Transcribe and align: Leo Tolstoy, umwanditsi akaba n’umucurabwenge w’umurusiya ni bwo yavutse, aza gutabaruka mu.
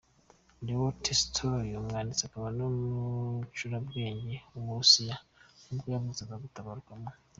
Leo 0.65 0.85
Tolstoy, 1.03 1.67
umwanditsi 1.81 2.23
akaba 2.25 2.47
n’umucurabwenge 2.57 4.35
w’umurusiya 4.53 5.15
ni 5.65 5.73
bwo 5.77 5.87
yavutse, 5.93 6.21
aza 6.21 6.43
gutabaruka 6.43 6.89
mu. 7.01 7.09